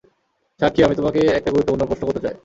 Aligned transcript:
সাক্ষী, 0.59 0.81
আমি 0.83 0.95
তোমাকে 0.95 1.19
একটা 1.37 1.49
গুরুত্বপূর্ণ 1.51 1.83
প্রশ্ন 1.85 2.03
করতে 2.07 2.21
চাই। 2.25 2.35